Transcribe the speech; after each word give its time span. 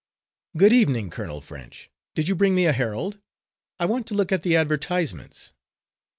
Good 0.57 0.73
evening, 0.73 1.11
Colonel 1.11 1.41
French! 1.41 1.91
Did 2.15 2.27
you 2.27 2.33
bring 2.33 2.55
me 2.55 2.65
a 2.65 2.73
Herald? 2.73 3.19
I 3.79 3.85
want 3.85 4.07
to 4.07 4.15
look 4.15 4.31
at 4.31 4.41
the 4.41 4.55
advertisements." 4.55 5.53